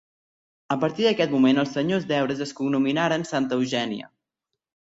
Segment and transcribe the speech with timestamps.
[0.75, 4.11] A partir d'aquest moment els senyors d'Eures es cognominaren Santa Eugènia.